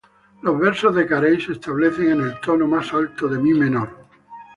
Los 0.41 0.57
versos 0.59 0.95
de 0.95 1.05
Carey 1.05 1.39
se 1.39 1.51
establecen 1.51 2.09
en 2.13 2.21
el 2.21 2.39
tono 2.41 2.65
más 2.65 2.91
alto 2.91 3.27
de 3.27 3.37
mi 3.37 3.53
menor. 3.53 4.07